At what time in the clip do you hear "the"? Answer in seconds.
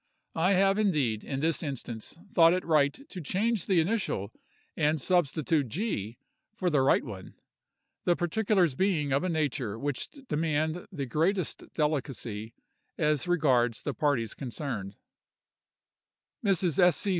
3.67-3.79, 6.71-6.81, 10.91-11.05, 13.83-13.93